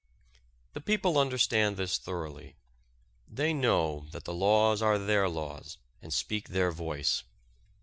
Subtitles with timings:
[0.73, 2.55] The people understand this thoroughly.
[3.27, 7.23] They know that the laws are their laws and speak their voice.